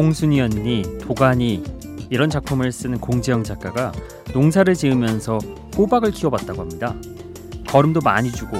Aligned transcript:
홍순이 0.00 0.40
언니, 0.40 0.82
도가니 1.02 1.62
이런 2.08 2.30
작품을 2.30 2.72
쓰는 2.72 2.98
공지영 3.00 3.44
작가가 3.44 3.92
농사를 4.32 4.74
지으면서 4.74 5.36
호박을 5.76 6.12
키워봤다고 6.12 6.58
합니다. 6.58 6.94
거름도 7.66 8.00
많이 8.00 8.32
주고 8.32 8.56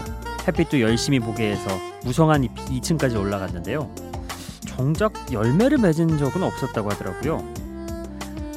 햇빛도 0.47 0.83
열심히 0.83 1.19
보게 1.19 1.53
해서 1.53 1.71
무성한 2.05 2.45
잎이 2.45 2.81
2층까지 2.83 3.19
올라갔는데요. 3.19 3.91
정작 4.67 5.15
열매를 5.33 5.79
맺은 5.79 6.19
적은 6.19 6.43
없었다고 6.43 6.91
하더라고요. 6.91 7.43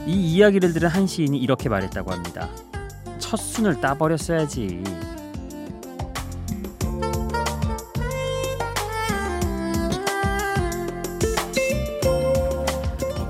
이 0.05 0.33
이야기를 0.33 0.73
들은 0.73 0.89
한 0.89 1.07
시인이 1.07 1.37
이렇게 1.37 1.69
말했다고 1.69 2.11
합니다. 2.11 2.49
첫 3.17 3.37
순을 3.37 3.79
따버렸어야지. 3.79 4.83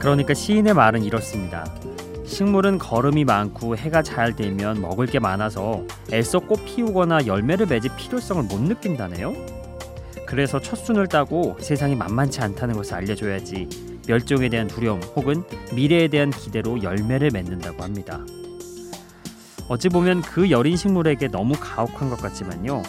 그러니까 0.04 0.34
시인의 0.34 0.74
말은 0.74 1.06
이렇습니다. 1.06 1.66
식물은 2.26 2.78
거름이 2.78 3.24
많고 3.24 3.78
해가 3.78 4.02
잘 4.02 4.36
되면 4.36 4.82
먹을 4.82 5.06
게 5.06 5.18
많아서 5.18 5.86
애써 6.12 6.40
꽃 6.40 6.66
피우거나 6.66 7.26
열매를 7.26 7.68
맺을 7.68 7.90
필요성을 7.96 8.44
못 8.44 8.60
느낀다네요. 8.60 9.34
그래서 10.28 10.60
첫 10.60 10.76
순을 10.76 11.08
따고 11.08 11.56
세상이 11.62 11.96
만만치 11.96 12.42
않다는 12.42 12.76
것을 12.76 12.96
알려줘야지 12.96 14.02
멸종에 14.06 14.50
대한 14.50 14.68
두려움 14.68 15.00
혹은 15.16 15.46
미래에 15.74 16.10
대한 16.10 16.32
기대로 16.32 16.84
열매를 16.84 17.30
맺는다고 17.32 17.82
합니다. 17.82 18.20
어찌 19.70 19.88
보면 19.88 20.22
그 20.22 20.52
여린 20.52 20.76
식물에게 20.76 21.30
너무 21.30 21.54
가혹한 21.58 22.10
것 22.10 22.20
같지만요. 22.20 22.84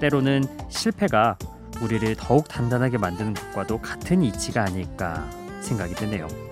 때로는 0.00 0.44
실패가 0.70 1.36
우리를 1.82 2.14
더욱 2.16 2.48
단단하게 2.48 2.96
만드는 2.96 3.34
것과도 3.34 3.82
같은 3.82 4.22
이치가 4.22 4.62
아닐까 4.62 5.28
생각이 5.60 5.94
드네요. 5.94 6.43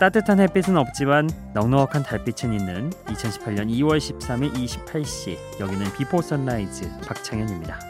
따뜻한 0.00 0.40
햇빛은 0.40 0.78
없지만 0.78 1.28
넉넉한 1.52 2.02
달빛은 2.02 2.54
있는 2.54 2.88
2018년 3.04 3.68
2월 3.68 3.98
13일 3.98 4.54
28시 4.54 5.60
여기는 5.60 5.92
Before 5.92 6.22
Sunrise 6.22 6.90
박창현입니다. 7.06 7.89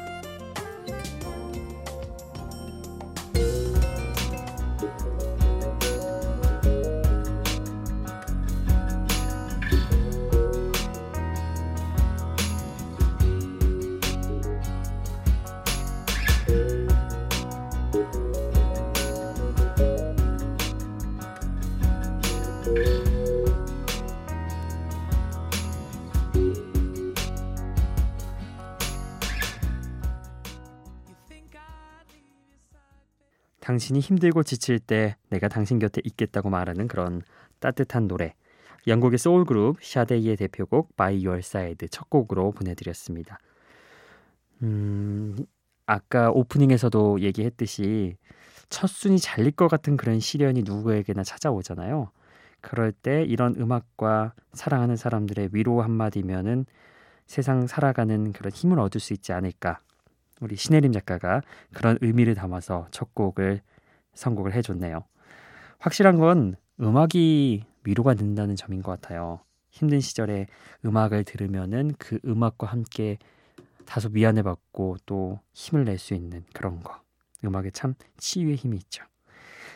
당신이 33.80 34.00
힘들고 34.00 34.42
지칠 34.42 34.78
때 34.78 35.16
내가 35.30 35.48
당신 35.48 35.78
곁에 35.78 36.02
있겠다고 36.04 36.50
말하는 36.50 36.86
그런 36.86 37.22
따뜻한 37.60 38.08
노래. 38.08 38.34
영국의 38.86 39.18
소울 39.18 39.46
그룹 39.46 39.82
샤데이의 39.82 40.36
대표곡 40.36 40.96
By 40.96 41.24
Your 41.24 41.38
Side 41.38 41.88
첫 41.88 42.10
곡으로 42.10 42.52
보내드렸습니다. 42.52 43.38
음, 44.62 45.34
아까 45.86 46.30
오프닝에서도 46.30 47.22
얘기했듯이 47.22 48.18
첫 48.68 48.86
순이 48.86 49.18
잘릴 49.18 49.50
것 49.52 49.68
같은 49.68 49.96
그런 49.96 50.20
시련이 50.20 50.62
누구에게나 50.62 51.24
찾아오잖아요. 51.24 52.10
그럴 52.60 52.92
때 52.92 53.24
이런 53.24 53.54
음악과 53.56 54.34
사랑하는 54.52 54.96
사람들의 54.96 55.50
위로 55.52 55.80
한마디면은 55.80 56.66
세상 57.26 57.66
살아가는 57.66 58.34
그런 58.34 58.52
힘을 58.52 58.78
얻을 58.78 59.00
수 59.00 59.14
있지 59.14 59.32
않을까 59.32 59.80
우리 60.40 60.56
신혜림 60.56 60.92
작가가 60.92 61.42
그런 61.72 61.98
의미를 62.00 62.34
담아서 62.34 62.86
첫 62.90 63.14
곡을 63.14 63.60
선곡을 64.14 64.54
해줬네요. 64.54 65.04
확실한 65.78 66.18
건 66.18 66.56
음악이 66.80 67.64
위로가 67.84 68.14
된다는 68.14 68.56
점인 68.56 68.82
것 68.82 69.00
같아요. 69.00 69.40
힘든 69.70 70.00
시절에 70.00 70.46
음악을 70.84 71.24
들으면은 71.24 71.92
그 71.98 72.18
음악과 72.24 72.66
함께 72.66 73.18
다소 73.86 74.08
위안을 74.08 74.42
받고 74.42 74.96
또 75.06 75.40
힘을 75.52 75.84
낼 75.84 75.98
수 75.98 76.14
있는 76.14 76.44
그런 76.52 76.82
거. 76.82 77.00
음악에 77.44 77.70
참 77.70 77.94
치유의 78.18 78.56
힘이 78.56 78.76
있죠. 78.78 79.04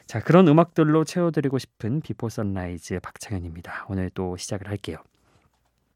자, 0.07 0.21
그런 0.21 0.47
음악들로 0.49 1.05
채워드리고 1.05 1.59
싶은 1.59 2.01
Before 2.01 2.29
Sunrise 2.29 3.01
박창현입니다. 3.01 3.87
오늘 3.89 4.11
또 4.11 4.37
시작을 4.37 4.69
할게요. 4.69 4.99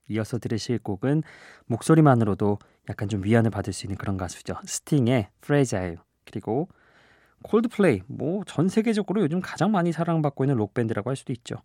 이어서 0.08 0.38
들으실 0.38 0.78
곡은 0.80 1.22
목소리만으로도 1.66 2.58
약간 2.88 3.08
좀 3.08 3.24
위안을 3.24 3.50
받을 3.50 3.72
수 3.72 3.86
있는 3.86 3.96
그런 3.96 4.16
가수죠. 4.16 4.54
스팅의 4.64 5.28
Fragile 5.40 5.98
그리고 6.24 6.68
콜드플레이 7.42 8.02
뭐 8.06 8.42
전 8.46 8.68
세계적으로 8.68 9.20
요즘 9.22 9.40
가장 9.40 9.70
많이 9.70 9.92
사랑받고 9.92 10.44
있는 10.44 10.56
록 10.56 10.74
밴드라고 10.74 11.10
할 11.10 11.16
수도 11.16 11.32
있죠. 11.32 11.56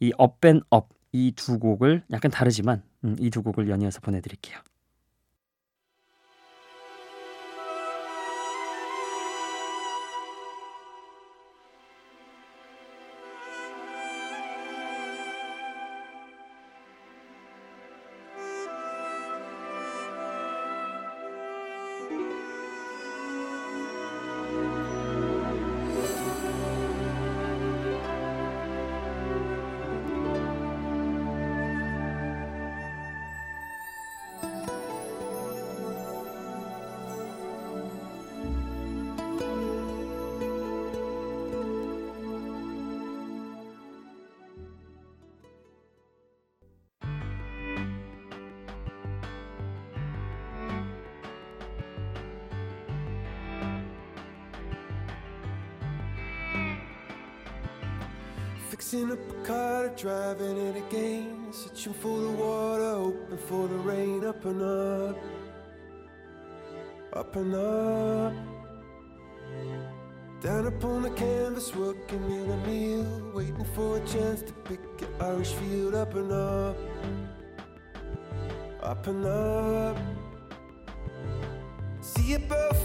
이 0.00 0.12
업앤업 0.18 0.88
이 1.12 1.32
두 1.34 1.58
곡을 1.58 2.04
약간 2.12 2.30
다르지만 2.30 2.82
음, 3.04 3.16
이두 3.18 3.42
곡을 3.42 3.68
연이어서 3.68 4.00
보내드릴게요. 4.00 4.58
Fixing 58.88 59.12
up 59.12 59.18
a 59.18 59.46
car, 59.46 59.88
driving 59.98 60.56
it 60.56 60.76
again. 60.76 61.52
Searching 61.52 61.92
for 61.92 62.18
the 62.20 62.30
water, 62.30 62.94
hoping 62.94 63.36
for 63.36 63.68
the 63.68 63.74
rain. 63.74 64.24
Up 64.24 64.42
and 64.46 64.62
up, 64.62 65.18
up 67.12 67.36
and 67.36 67.54
up. 67.54 68.32
Down 70.40 70.68
upon 70.68 71.02
the 71.02 71.10
canvas, 71.10 71.76
working 71.76 72.24
in 72.30 72.50
a 72.50 72.56
meal. 72.66 73.30
Waiting 73.34 73.66
for 73.74 73.98
a 73.98 74.06
chance 74.06 74.40
to 74.40 74.54
pick 74.64 74.80
an 75.02 75.08
Irish 75.20 75.52
field. 75.52 75.94
Up 75.94 76.14
and 76.14 76.32
up, 76.32 76.76
up 78.82 79.06
and 79.06 79.26
up. 79.26 79.98
See 82.00 82.32
a 82.32 82.38
bird 82.38 82.76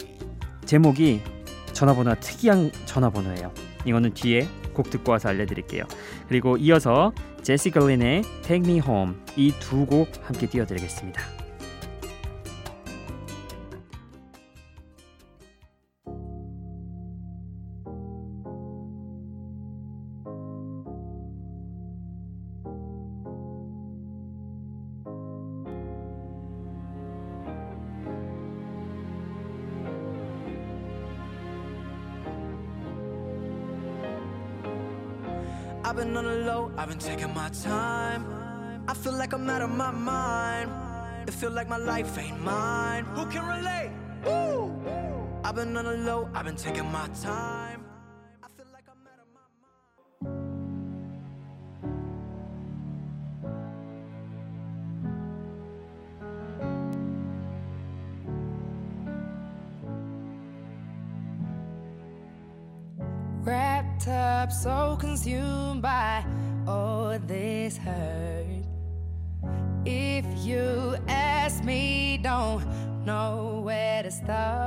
제목이 0.63 1.32
전화번호가 1.83 2.19
특이한 2.21 2.71
전화번호예요. 2.85 3.51
이거는 3.85 4.13
뒤에 4.13 4.47
곡 4.73 4.89
듣고 4.89 5.11
와서 5.11 5.29
알려드릴게요. 5.29 5.83
그리고 6.29 6.55
이어서 6.57 7.11
제시 7.41 7.71
걸린의 7.71 8.23
Take 8.43 8.69
Me 8.69 8.81
Home 8.85 9.15
이 9.35 9.51
두 9.59 9.85
곡 9.85 10.07
함께 10.23 10.47
띄워드리겠습니다. 10.47 11.42
I've 35.93 35.99
been 35.99 36.17
on 36.17 36.25
the 36.25 36.37
low, 36.37 36.71
I've 36.75 36.89
been 36.89 36.97
taking 36.97 37.31
my 37.35 37.49
time. 37.49 38.25
I 38.87 38.95
feel 38.95 39.13
like 39.13 39.31
I'm 39.31 39.47
out 39.47 39.61
of 39.61 39.69
my 39.69 39.91
mind. 39.91 40.71
It 41.27 41.35
feel 41.35 41.51
like 41.51 41.69
my 41.69 41.77
life 41.77 42.17
ain't 42.17 42.41
mine. 42.41 43.05
Who 43.13 43.27
can 43.27 43.45
relate? 43.45 43.91
Woo! 44.25 44.73
I've 45.43 45.53
been 45.53 45.77
on 45.77 45.85
the 45.85 45.97
low, 45.97 46.29
I've 46.33 46.45
been 46.45 46.55
taking 46.55 46.91
my 46.91 47.07
time. 47.21 47.85
Consumed 64.97 65.81
by 65.81 66.23
all 66.67 67.17
this 67.19 67.77
hurt. 67.77 68.45
If 69.85 70.25
you 70.45 70.95
ask 71.07 71.63
me, 71.63 72.17
don't 72.17 72.65
know 73.05 73.61
where 73.63 74.03
to 74.03 74.11
start. 74.11 74.62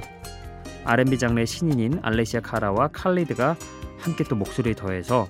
R&B 0.84 1.18
장르의 1.18 1.46
신인인 1.46 1.98
알레시아 2.02 2.40
카라와 2.40 2.88
칼리드가 2.88 3.56
함께 3.98 4.24
또 4.24 4.36
목소리를 4.36 4.74
더해서 4.74 5.26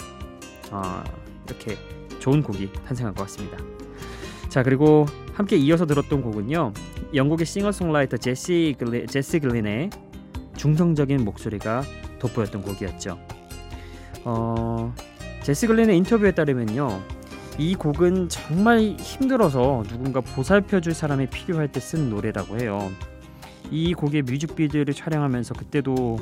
어, 0.70 1.02
이렇게 1.46 1.76
좋은 2.20 2.42
곡이 2.42 2.72
탄생한 2.86 3.14
것 3.14 3.22
같습니다. 3.24 3.58
자 4.48 4.62
그리고 4.62 5.06
함께 5.34 5.56
이어서 5.56 5.86
들었던 5.86 6.22
곡은요 6.22 6.72
영국의 7.14 7.46
싱어송라이터 7.46 8.16
제시 8.18 8.74
글리, 8.78 9.06
제시 9.06 9.38
글린의 9.38 9.90
중성적인 10.56 11.24
목소리가 11.24 11.82
돋보였던 12.18 12.62
곡이었죠. 12.62 13.18
어, 14.24 14.94
제시 15.42 15.66
글린의 15.66 15.96
인터뷰에 15.96 16.32
따르면요 16.32 17.00
이 17.58 17.74
곡은 17.74 18.28
정말 18.28 18.80
힘들어서 18.98 19.82
누군가 19.88 20.20
보살펴줄 20.20 20.94
사람이 20.94 21.26
필요할 21.28 21.68
때 21.68 21.80
쓴 21.80 22.10
노래라고 22.10 22.58
해요. 22.60 22.90
이 23.70 23.94
곡의 23.94 24.22
뮤직비디오를 24.22 24.94
촬영하면서 24.94 25.54
그때도 25.54 26.18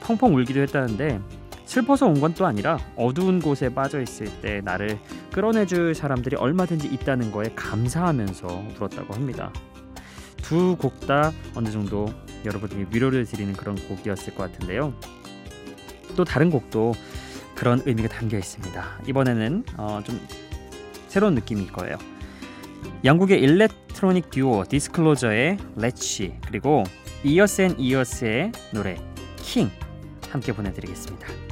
펑펑 0.00 0.34
울기도 0.34 0.60
했다는데 0.60 1.20
슬퍼서 1.66 2.06
온 2.06 2.20
건 2.20 2.34
또 2.34 2.46
아니라 2.46 2.78
어두운 2.96 3.40
곳에 3.40 3.68
빠져 3.72 4.00
있을 4.00 4.26
때 4.40 4.60
나를 4.62 4.98
끌어내줄 5.32 5.94
사람들이 5.94 6.36
얼마든지 6.36 6.88
있다는 6.88 7.30
거에 7.30 7.46
감사하면서 7.54 8.46
울었다고 8.78 9.14
합니다. 9.14 9.52
두 10.42 10.76
곡 10.76 11.06
다 11.06 11.32
어느 11.54 11.70
정도 11.70 12.06
여러분에게 12.44 12.86
위로를 12.92 13.24
드리는 13.24 13.52
그런 13.54 13.76
곡이었을 13.88 14.34
것 14.34 14.50
같은데요. 14.50 14.92
또 16.16 16.24
다른 16.24 16.50
곡도 16.50 16.92
그런 17.54 17.80
의미가 17.86 18.08
담겨 18.08 18.36
있습니다. 18.38 18.84
이번에는 19.06 19.64
어, 19.78 20.00
좀 20.04 20.20
새로운 21.08 21.34
느낌일 21.34 21.72
거예요. 21.72 21.96
영국의 23.04 23.40
일렉트로닉 23.40 24.30
듀오 24.30 24.64
디스클로저의 24.64 25.58
See 25.82 26.34
그리고 26.46 26.84
이어스 27.24 27.62
앤 27.62 27.74
이어스의 27.78 28.52
노래 28.72 28.96
King 29.36 29.70
함께 30.30 30.52
보내드리겠습니다. 30.52 31.51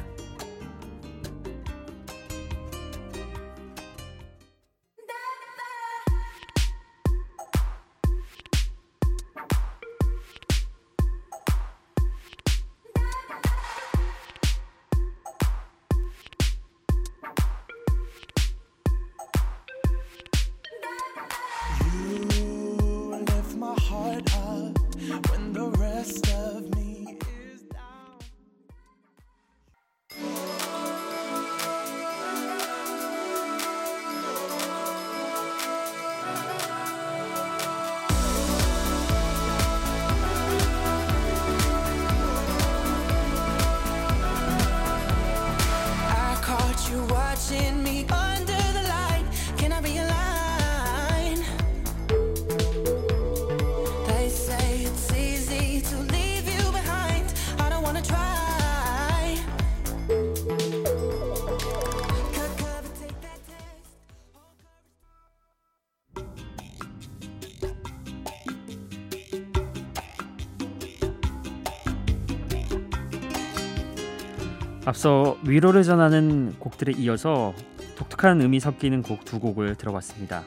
앞서 74.91 75.39
위로를 75.45 75.85
전하는 75.85 76.53
곡들에 76.59 76.93
이어서 76.99 77.55
독특한 77.97 78.41
음이 78.41 78.59
섞이는 78.59 79.03
곡 79.03 79.25
두 79.25 79.39
곡을 79.39 79.77
들어봤습니다. 79.77 80.43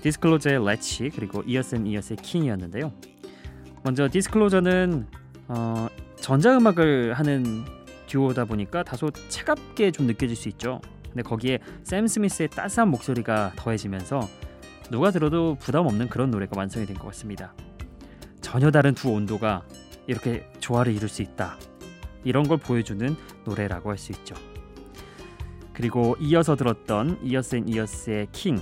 디스클로저의 0.00 0.60
Latch 0.60 1.14
그리고 1.14 1.42
이어스 1.46 1.74
앤 1.74 1.86
이어스의 1.86 2.16
King이었는데요. 2.22 2.90
먼저 3.82 4.08
디스클로저는 4.10 5.06
어, 5.48 5.88
전자음악을 6.16 7.12
하는 7.12 7.66
듀오다 8.06 8.46
보니까 8.46 8.82
다소 8.82 9.10
차갑게 9.10 9.90
좀 9.90 10.06
느껴질 10.06 10.36
수 10.36 10.48
있죠. 10.48 10.80
근데 11.02 11.22
거기에 11.22 11.58
샘 11.82 12.06
스미스의 12.06 12.48
따스한 12.48 12.88
목소리가 12.88 13.52
더해지면서 13.56 14.26
누가 14.90 15.10
들어도 15.10 15.56
부담 15.60 15.86
없는 15.86 16.08
그런 16.08 16.30
노래가 16.30 16.52
완성이 16.56 16.86
된 16.86 16.96
것 16.96 17.08
같습니다. 17.08 17.52
전혀 18.40 18.70
다른 18.70 18.94
두 18.94 19.10
온도가 19.10 19.64
이렇게 20.06 20.50
조화를 20.60 20.94
이룰 20.94 21.10
수 21.10 21.20
있다. 21.20 21.58
이런 22.24 22.46
걸 22.46 22.58
보여주는 22.58 23.16
노래라고 23.44 23.90
할 23.90 23.98
수 23.98 24.12
있죠. 24.12 24.34
그리고 25.72 26.16
이어서 26.20 26.56
들었던 26.56 27.18
이어스 27.22 27.56
앤 27.56 27.68
이어스의 27.68 28.28
King이 28.32 28.60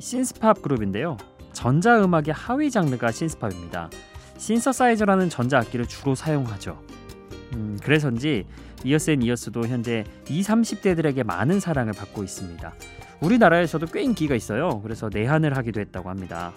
신스팝 0.00 0.62
그룹인데요. 0.62 1.16
전자 1.52 2.02
음악의 2.02 2.32
하위 2.32 2.70
장르가 2.70 3.12
신스팝입니다. 3.12 3.90
신서사이저라는 4.38 5.28
전자 5.28 5.58
악기를 5.58 5.86
주로 5.86 6.14
사용하죠. 6.14 6.80
음, 7.54 7.78
그래서인지 7.82 8.46
이어스 8.84 9.10
앤 9.10 9.22
이어스도 9.22 9.66
현재 9.66 10.04
20, 10.28 10.50
30대들에게 10.50 11.24
많은 11.24 11.60
사랑을 11.60 11.92
받고 11.92 12.24
있습니다. 12.24 12.72
우리나라에서도 13.20 13.86
꽤 13.86 14.02
인기가 14.02 14.34
있어요. 14.34 14.80
그래서 14.82 15.10
내한을 15.12 15.56
하기도 15.56 15.80
했다고 15.80 16.08
합니다. 16.08 16.52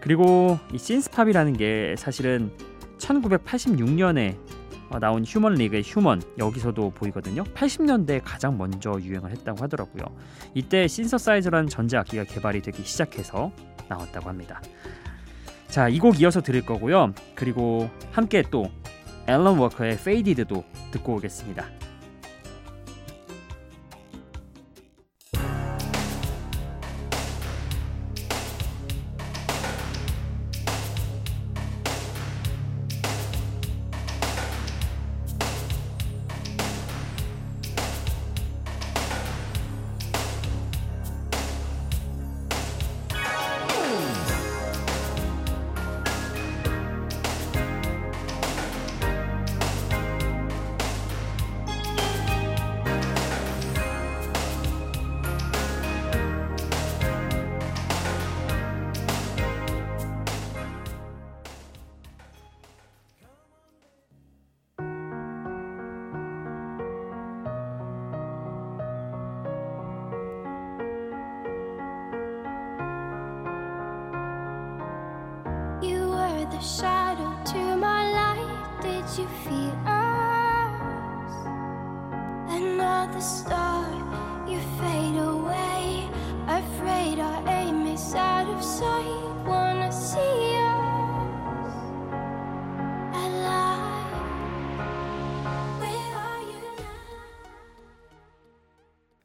그리고 0.00 0.58
이 0.72 0.78
신스팝이라는 0.78 1.54
게 1.54 1.94
사실은 1.98 2.52
1986년에 2.98 4.36
어, 4.36 4.59
나온 4.98 5.24
휴먼 5.24 5.54
리그의 5.54 5.82
Human 5.84 6.22
여기서도 6.38 6.90
보이거든요. 6.90 7.44
80년대에 7.44 8.20
가장 8.24 8.58
먼저 8.58 8.98
유행을 9.00 9.30
했다고 9.30 9.62
하더라고요. 9.62 10.04
이때 10.54 10.88
신서사이저라는 10.88 11.68
전자악기가 11.68 12.24
개발이 12.24 12.62
되기 12.62 12.82
시작해서 12.82 13.52
나왔다고 13.88 14.28
합니다. 14.28 14.60
자, 15.68 15.88
이 15.88 15.98
곡 16.00 16.20
이어서 16.20 16.40
들을 16.40 16.62
거고요. 16.62 17.14
그리고 17.36 17.88
함께 18.10 18.42
또 18.50 18.70
앨런 19.28 19.58
워커의 19.58 19.98
Faded도 19.98 20.64
듣고 20.90 21.14
오겠습니다. 21.14 21.66
You 76.50 76.56
were 76.56 76.62
the 76.62 76.66
shadow 76.66 77.36
to 77.52 77.76
my 77.76 78.10
light. 78.10 78.82
Did 78.82 79.04
you 79.18 79.28
feel 79.44 79.76
us? 79.86 81.32
Another 82.48 83.20
star, 83.20 83.86
you 84.48 84.58
fade 84.78 85.18
away. 85.18 86.08
Afraid 86.48 87.20
our 87.20 87.46
aim 87.48 87.86
is 87.86 88.14
out 88.14 88.48
of 88.48 88.62
sight. 88.64 89.46
Wanna 89.46 89.92
see 89.92 90.18
us 90.18 91.74
alive? 93.14 94.10
Where 95.78 96.14
are 96.16 96.42
you 96.42 96.60
now? 96.78 97.24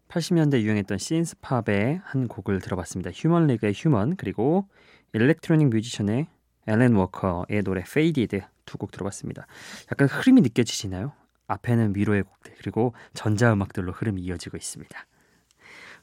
80년대 0.10 0.62
유행했던 0.62 0.98
신스팝의 1.00 2.02
한 2.04 2.28
곡을 2.28 2.60
들어봤습니다. 2.60 3.12
휴먼 3.14 3.48
리그의 3.48 3.74
휴먼 3.76 4.16
그리고 4.18 4.68
일렉트로닉 5.14 5.70
뮤지션의 5.70 6.28
앨런 6.68 6.94
워커의 6.96 7.64
노래 7.64 7.84
Faded 7.84 8.42
두 8.66 8.78
곡 8.78 8.92
들어봤습니다. 8.92 9.48
약간 9.92 10.08
흐름이 10.08 10.42
느껴지시나요? 10.42 11.14
앞에는 11.48 11.94
위로의 11.96 12.24
곡들 12.24 12.54
그리고 12.58 12.94
전자음악들로 13.14 13.92
흐름이 13.92 14.22
이어지고 14.22 14.58
있습니다. 14.58 15.06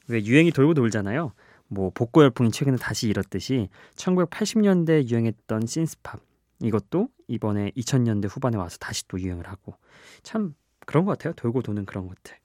왜 0.07 0.23
유행이 0.23 0.51
돌고 0.51 0.73
돌잖아요. 0.73 1.33
뭐 1.67 1.89
복고 1.93 2.23
열풍이 2.23 2.51
최근에 2.51 2.77
다시 2.77 3.07
일었듯이 3.07 3.69
1980년대 3.95 5.09
유행했던 5.09 5.65
신스팝 5.65 6.19
이것도 6.61 7.09
이번에 7.27 7.71
2000년대 7.71 8.29
후반에 8.29 8.57
와서 8.57 8.77
다시 8.77 9.07
또 9.07 9.19
유행을 9.19 9.47
하고 9.47 9.75
참 10.21 10.55
그런 10.85 11.05
것 11.05 11.17
같아요. 11.17 11.33
돌고 11.33 11.61
도는 11.61 11.85
그런 11.85 12.07
것들. 12.07 12.37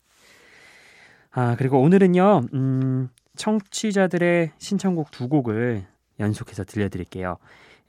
아 1.31 1.57
그리고 1.57 1.81
오늘은요 1.81 2.43
음, 2.55 3.09
청취자들의 3.37 4.53
신청곡 4.59 5.11
두 5.11 5.29
곡을 5.29 5.87
연속해서 6.19 6.65
들려드릴게요. 6.65 7.37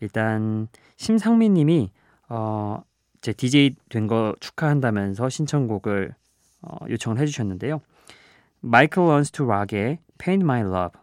일단 0.02 0.68
심상민 0.98 1.54
님이 1.54 1.92
어, 2.30 2.82
제 3.22 3.34
DJ 3.34 3.76
된 3.90 4.08
거 4.08 4.36
축하한다면서 4.40 5.30
신청곡을 5.30 6.14
어, 6.62 6.78
요청을 6.90 7.20
해주셨는데요. 7.20 7.82
마이클 8.62 9.04
런스 9.04 9.32
투 9.32 9.46
락의 9.46 10.00
Paint 10.18 10.44
My 10.44 10.62
Love 10.62 11.00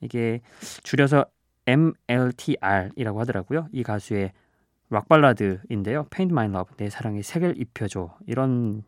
이게 0.00 0.40
줄여서 0.82 1.24
MLTR이라고 1.66 3.20
하더라고요. 3.20 3.68
이 3.72 3.82
가수의 3.82 4.32
락 4.90 5.08
발라드인데요. 5.08 6.04
Paint 6.10 6.32
My 6.32 6.48
Love 6.48 6.76
내 6.76 6.90
사랑에 6.90 7.22
색을 7.22 7.60
입혀줘 7.60 8.16
이런 8.26 8.82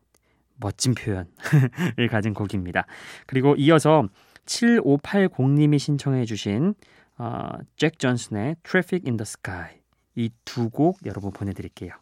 멋진 0.57 0.95
표현을 0.95 1.27
가진 2.11 2.35
곡입니다. 2.35 2.87
그리고 3.27 3.55
이어서 3.57 4.05
7580님이 4.47 5.79
신청해 5.79 6.25
주신 6.25 6.75
어, 7.21 7.51
잭 7.77 7.99
존슨의 7.99 8.57
Traffic 8.63 9.05
in 9.07 9.19
the 9.19 9.27
Sky 9.27 9.81
이 10.17 10.31
두 10.47 10.71
곡 10.71 11.05
여러분 11.05 11.31
보내드릴게요. 11.33 11.93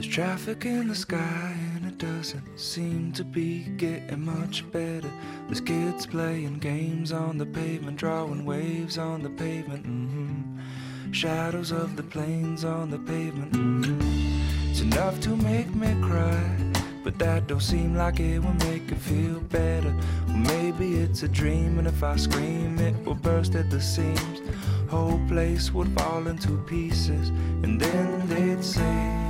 There's 0.00 0.14
traffic 0.14 0.64
in 0.64 0.88
the 0.88 0.94
sky 0.94 1.54
and 1.74 1.84
it 1.84 1.98
doesn't 1.98 2.58
seem 2.58 3.12
to 3.12 3.22
be 3.22 3.64
getting 3.76 4.24
much 4.24 4.64
better. 4.72 5.10
There's 5.44 5.60
kids 5.60 6.06
playing 6.06 6.60
games 6.60 7.12
on 7.12 7.36
the 7.36 7.44
pavement, 7.44 7.98
drawing 7.98 8.46
waves 8.46 8.96
on 8.96 9.22
the 9.22 9.28
pavement. 9.28 9.84
Mm-hmm. 9.84 11.12
Shadows 11.12 11.70
of 11.70 11.96
the 11.96 12.02
planes 12.02 12.64
on 12.64 12.88
the 12.88 12.98
pavement. 12.98 13.52
Mm-hmm. 13.52 14.70
It's 14.70 14.80
enough 14.80 15.20
to 15.20 15.36
make 15.36 15.74
me 15.74 15.94
cry. 16.00 16.72
But 17.04 17.18
that 17.18 17.46
don't 17.46 17.60
seem 17.60 17.94
like 17.94 18.20
it 18.20 18.38
will 18.38 18.54
make 18.70 18.90
it 18.90 18.98
feel 18.98 19.40
better. 19.40 19.94
Well, 20.28 20.36
maybe 20.38 20.94
it's 20.94 21.24
a 21.24 21.28
dream, 21.28 21.78
and 21.78 21.86
if 21.86 22.02
I 22.02 22.16
scream, 22.16 22.78
it 22.78 22.94
will 23.04 23.16
burst 23.16 23.54
at 23.54 23.68
the 23.68 23.82
seams. 23.82 24.40
Whole 24.88 25.20
place 25.28 25.74
would 25.74 25.92
fall 25.92 26.26
into 26.26 26.56
pieces, 26.66 27.28
and 27.62 27.78
then 27.78 28.26
they'd 28.28 28.64
say. 28.64 29.29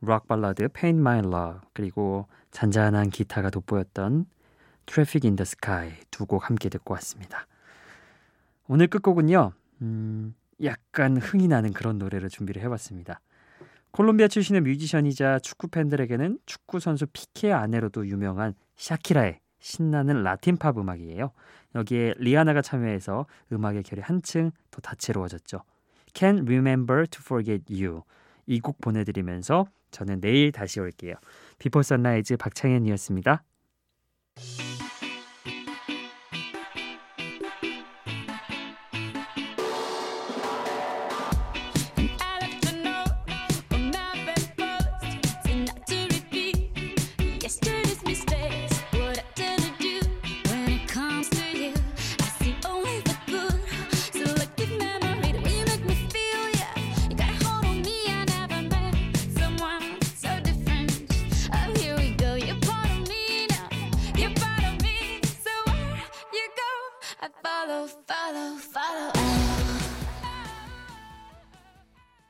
록 0.00 0.26
발라드 0.26 0.68
Paint 0.68 1.00
My 1.00 1.18
Love 1.18 1.60
그리고 1.72 2.26
잔잔한 2.50 3.10
기타가 3.10 3.50
돋보였던 3.50 4.26
Traffic 4.86 5.26
in 5.28 5.36
the 5.36 5.42
Sky 5.42 5.92
두 6.10 6.26
곡 6.26 6.48
함께 6.48 6.68
듣고 6.68 6.94
왔습니다. 6.94 7.46
오늘 8.66 8.86
끝곡은요. 8.86 9.52
음, 9.82 10.34
약간 10.62 11.16
흥이 11.16 11.48
나는 11.48 11.72
그런 11.72 11.98
노래를 11.98 12.28
준비를 12.28 12.62
해봤습니다. 12.62 13.20
콜롬비아 13.92 14.28
출신의 14.28 14.60
뮤지션이자 14.62 15.40
축구 15.40 15.68
팬들에게는 15.68 16.38
축구 16.46 16.78
선수 16.80 17.06
피케의 17.06 17.52
아내로도 17.52 18.06
유명한 18.06 18.54
샤키라의 18.76 19.40
신나는 19.58 20.22
라틴 20.22 20.56
팝 20.56 20.78
음악이에요. 20.78 21.32
여기에 21.74 22.14
리아나가 22.18 22.62
참여해서 22.62 23.26
음악의 23.52 23.82
결이 23.82 24.00
한층 24.00 24.52
더 24.70 24.80
다채로워졌죠. 24.80 25.62
Can't 26.14 26.42
Remember 26.46 27.06
to 27.06 27.20
Forget 27.22 27.64
You 27.72 28.02
이 28.46 28.60
곡 28.60 28.80
보내드리면서 28.80 29.66
저는 29.90 30.20
내일 30.20 30.52
다시 30.52 30.80
올게요. 30.80 31.14
비포 31.58 31.82
선라이즈 31.82 32.36
박창현이었습니다. 32.36 33.44